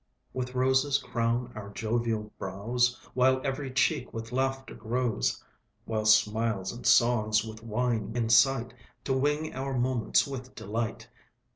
With 0.33 0.55
Roses 0.55 0.97
crown 0.97 1.51
our 1.53 1.69
jovial 1.69 2.33
brows, 2.39 2.97
While 3.13 3.39
every 3.43 3.69
cheek 3.69 4.11
with 4.15 4.31
Laughter 4.31 4.73
glows; 4.73 5.43
While 5.85 6.05
Smiles 6.07 6.71
and 6.71 6.87
Songs, 6.87 7.43
with 7.43 7.61
Wine 7.61 8.11
incite, 8.15 8.73
To 9.03 9.13
wing 9.13 9.53
our 9.53 9.77
moments 9.77 10.25
with 10.25 10.55
Delight. 10.55 11.07